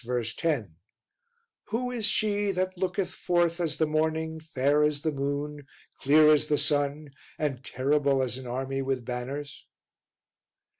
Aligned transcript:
10: 0.35 0.77
"Who 1.65 1.91
is 1.91 2.07
she 2.07 2.49
that 2.53 2.75
looketh 2.75 3.11
forth 3.11 3.59
as 3.59 3.77
the 3.77 3.85
morning, 3.85 4.39
fair 4.39 4.81
as 4.81 5.03
the 5.03 5.11
moon, 5.11 5.67
clear 5.99 6.33
as 6.33 6.47
the 6.47 6.57
sun, 6.57 7.13
and 7.37 7.63
terrible 7.63 8.23
as 8.23 8.35
an 8.39 8.47
army 8.47 8.81
with 8.81 9.05
banners?" 9.05 9.67